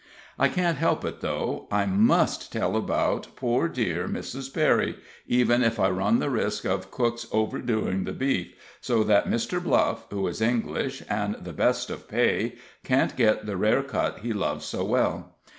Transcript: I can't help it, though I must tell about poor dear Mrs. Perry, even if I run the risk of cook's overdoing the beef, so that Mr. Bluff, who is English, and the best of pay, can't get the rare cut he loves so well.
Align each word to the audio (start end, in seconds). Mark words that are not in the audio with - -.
I 0.39 0.47
can't 0.47 0.79
help 0.79 1.05
it, 1.05 1.21
though 1.21 1.67
I 1.69 1.85
must 1.85 2.51
tell 2.51 2.75
about 2.75 3.27
poor 3.35 3.67
dear 3.67 4.07
Mrs. 4.07 4.51
Perry, 4.51 4.95
even 5.27 5.61
if 5.61 5.79
I 5.79 5.91
run 5.91 6.17
the 6.17 6.31
risk 6.31 6.65
of 6.65 6.89
cook's 6.89 7.27
overdoing 7.31 8.05
the 8.05 8.11
beef, 8.11 8.55
so 8.81 9.03
that 9.03 9.27
Mr. 9.29 9.63
Bluff, 9.63 10.07
who 10.09 10.25
is 10.25 10.41
English, 10.41 11.03
and 11.07 11.35
the 11.35 11.53
best 11.53 11.91
of 11.91 12.09
pay, 12.09 12.55
can't 12.83 13.15
get 13.15 13.45
the 13.45 13.57
rare 13.57 13.83
cut 13.83 14.21
he 14.23 14.33
loves 14.33 14.65
so 14.65 14.83
well. 14.83 15.35